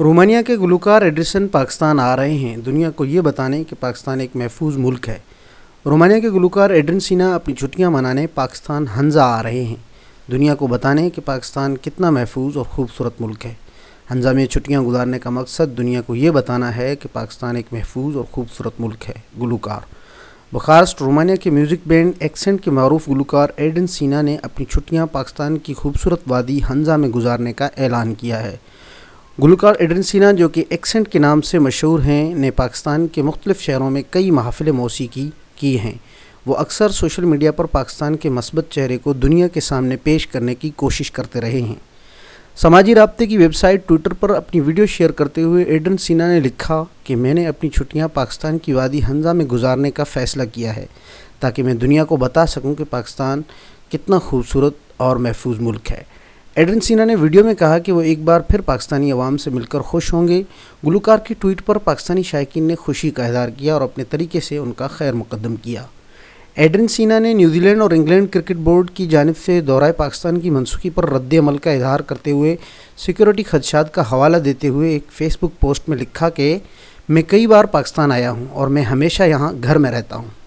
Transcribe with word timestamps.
رومانیہ 0.00 0.38
کے 0.46 0.56
گلوکار 0.56 1.02
ایڈرسن 1.02 1.48
پاکستان 1.48 2.00
آ 2.00 2.16
رہے 2.16 2.34
ہیں۔ 2.34 2.56
دنیا 2.56 2.90
کو 2.90 3.04
یہ 3.04 3.20
بتانے 3.20 3.64
کہ 3.64 3.76
پاکستان 3.80 4.20
ایک 4.20 4.30
محفوظ 4.34 4.76
ملک 4.76 5.08
ہے۔ 5.08 5.18
رومانیہ 5.86 6.20
کے 6.20 6.30
گلوکار 6.30 6.70
ایڈرن 6.70 7.00
سینا 7.00 7.34
اپنی 7.34 7.54
چھٹیاں 7.54 7.90
منانے 7.90 8.26
پاکستان 8.26 8.84
ہنزا 8.98 9.24
آ 9.24 9.42
رہے 9.42 9.64
ہیں۔ 9.64 9.76
دنیا 10.30 10.54
کو 10.54 10.66
بتانے 10.66 11.10
کہ 11.10 11.22
پاکستان 11.24 11.76
کتنا 11.76 12.10
محفوظ 12.10 12.56
اور 12.56 12.64
خوبصورت 12.64 13.20
ملک 13.20 13.46
ہے۔ 13.46 13.54
ہنزا 14.10 14.32
میں 14.32 14.46
چھٹیاں 14.46 14.82
گزارنے 14.82 15.18
کا 15.18 15.30
مقصد 15.30 15.78
دنیا 15.78 16.00
کو 16.00 16.14
یہ 16.14 16.30
بتانا 16.30 16.76
ہے 16.76 16.96
کہ 16.96 17.08
پاکستان 17.12 17.56
ایک 17.56 17.66
محفوظ 17.72 18.16
اور 18.16 18.24
خوبصورت 18.30 18.72
ملک 18.78 19.08
ہے۔ 19.08 19.14
گلوکار۔ 19.40 19.80
بخارسٹ 20.52 21.02
رومانیہ 21.02 21.36
کے 21.36 21.50
میوزک 21.50 21.88
بینڈ 21.88 22.12
ایکسنٹ 22.18 22.64
کے 22.64 22.70
معروف 22.70 23.08
گلوکار 23.08 23.48
ایڈن 23.56 23.86
سینا 23.86 24.22
نے 24.22 24.36
اپنی 24.42 24.64
چھٹیاں 24.64 25.06
پاکستان 25.06 25.58
کی 25.58 25.74
خوبصورت 25.74 26.20
وادی 26.28 26.60
ہنزا 26.70 26.96
میں 26.96 27.08
گزارنے 27.08 27.52
کا 27.52 27.68
اعلان 27.76 28.14
کیا 28.14 28.42
ہے۔ 28.42 28.56
گلوکار 29.42 29.74
ایڈن 29.78 30.02
سینا، 30.02 30.30
جو 30.32 30.48
کہ 30.48 30.64
ایکسنٹ 30.68 31.08
کے 31.08 31.18
نام 31.18 31.40
سے 31.40 31.58
مشہور 31.58 32.00
ہیں، 32.00 32.34
نے 32.34 32.50
پاکستان 32.50 33.06
کے 33.06 33.22
مختلف 33.22 33.60
شہروں 33.60 33.90
میں 33.90 34.02
کئی 34.10 34.30
محافل 34.30 34.70
موسیقی 34.70 35.30
کی 35.56 35.80
ہیں۔ 35.80 35.94
وہ 36.46 36.56
اکثر 36.56 36.88
سوشل 36.88 37.24
میڈیا 37.24 37.52
پر 37.52 37.64
پاکستان 37.64 38.16
کے 38.16 38.28
مثبت 38.28 38.70
چہرے 38.70 38.98
کو 38.98 39.12
دنیا 39.12 39.48
کے 39.48 39.60
سامنے 39.60 39.96
پیش 39.96 40.26
کرنے 40.26 40.54
کی 40.54 40.70
کوشش 40.76 41.10
کرتے 41.10 41.40
رہے 41.40 41.60
ہیں۔ 41.60 41.74
سماجی 42.56 42.94
رابطے 42.94 43.26
کی 43.26 43.36
ویب 43.36 43.54
سائٹ 43.54 43.88
ٹویٹر 43.88 44.12
پر 44.12 44.30
اپنی 44.30 44.60
ویڈیو 44.60 44.86
شیئر 44.86 45.10
کرتے 45.10 45.42
ہوئے 45.42 45.64
ایڈن 45.64 45.96
سینا 45.96 46.28
نے 46.28 46.40
لکھا 46.40 46.84
کہ 47.04 47.16
میں 47.16 47.34
نے 47.34 47.46
اپنی 47.46 47.70
چھٹیاں 47.70 48.08
پاکستان 48.08 48.58
کی 48.58 48.72
وادی 48.72 49.02
ہنزا 49.04 49.32
میں 49.32 49.44
گزارنے 49.44 49.90
کا 49.90 50.04
فیصلہ 50.04 50.42
کیا 50.52 50.76
ہے، 50.76 50.86
تاکہ 51.40 51.62
میں 51.62 51.74
دنیا 51.74 52.04
کو 52.04 52.16
بتا 52.16 52.46
سکوں 52.46 52.74
کہ 52.74 52.84
پاکستان 52.90 53.42
کتنا 53.88 54.18
خوبصورت 54.18 54.74
اور 54.96 55.16
محفوظ 55.16 55.60
ملک 55.60 55.92
ہے۔ 55.92 56.02
ایڈن 56.60 56.80
سینا 56.80 57.04
نے 57.04 57.14
ویڈیو 57.14 57.44
میں 57.44 57.54
کہا 57.54 57.78
کہ 57.78 57.92
وہ 57.92 58.00
ایک 58.00 58.22
بار 58.22 58.40
پھر 58.40 58.60
پاکستانی 58.60 59.12
عوام 59.12 59.36
سے 59.36 59.50
مل 59.50 59.62
کر 59.62 59.80
خوش 59.80 60.12
ہوں 60.12 60.28
گے۔ 60.28 60.42
گلوکار 60.86 61.18
کی 61.18 61.34
ٹویٹ 61.38 61.66
پر 61.66 61.78
پاکستانی 61.78 62.22
شائقین 62.22 62.64
نے 62.64 62.74
خوشی 62.74 63.10
کا 63.10 63.26
اظہار 63.26 63.48
کیا 63.48 63.74
اور 63.74 63.82
اپنے 63.82 64.04
طریقے 64.04 64.40
سے 64.40 64.56
ان 64.56 64.72
کا 64.72 64.86
خیر 64.86 65.12
مقدم 65.12 65.56
کیا۔ 65.56 65.82
ایڈرن 66.54 66.88
سینا 66.88 67.18
نے 67.18 67.32
نیوزی 67.32 67.60
لینڈ 67.60 67.82
اور 67.82 67.90
انگلینڈ 67.90 68.30
کرکٹ 68.30 68.56
بورڈ 68.56 68.90
کی 68.90 69.06
جانب 69.06 69.38
سے 69.44 69.60
دورہ 69.60 69.92
پاکستان 69.92 70.40
کی 70.40 70.50
منسوخی 70.50 70.90
پر 70.90 71.10
رد 71.10 71.34
عمل 71.38 71.58
کا 71.58 71.70
اظہار 71.70 72.00
کرتے 72.00 72.30
ہوئے 72.30 72.56
سیکورٹی 72.96 73.42
خدشات 73.42 73.94
کا 73.94 74.02
حوالہ 74.02 74.36
دیتے 74.36 74.68
ہوئے 74.68 74.90
ایک 74.90 75.04
فیس 75.10 75.36
بک 75.36 75.60
پوسٹ 75.60 75.88
میں 75.88 75.96
لکھا 75.96 76.28
کہ 76.28 76.58
میں 77.08 77.22
کئی 77.22 77.46
بار 77.46 77.64
پاکستان 77.64 78.12
آیا 78.12 78.30
ہوں 78.30 78.46
اور 78.50 78.68
میں 78.68 78.82
ہمیشہ 78.82 79.22
یہاں 79.22 79.52
گھر 79.62 79.78
میں 79.78 79.90
رہتا 79.90 80.16
ہوں۔ 80.16 80.39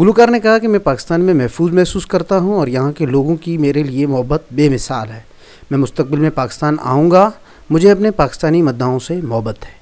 گلوکار 0.00 0.28
نے 0.28 0.40
کہا 0.40 0.58
کہ 0.58 0.68
میں 0.68 0.78
پاکستان 0.78 1.20
میں 1.20 1.34
محفوظ 1.34 1.72
محسوس 1.72 2.06
کرتا 2.06 2.38
ہوں 2.38 2.54
اور 2.54 2.66
یہاں 2.66 2.92
کے 2.92 3.06
لوگوں 3.06 3.36
کی 3.36 3.58
میرے 3.58 3.82
لیے 3.82 4.06
محبت 4.06 4.42
بے 4.50 4.68
مثال 4.68 5.10
ہے۔ 5.10 5.20
میں 5.70 5.78
مستقبل 5.78 6.18
میں 6.18 6.30
پاکستان 6.30 6.76
آؤں 6.82 7.10
گا، 7.10 7.30
مجھے 7.70 7.90
اپنے 7.90 8.10
پاکستانی 8.10 8.62
مداحوں 8.62 8.98
سے 8.98 9.20
محبت 9.22 9.64
ہے۔ 9.64 9.77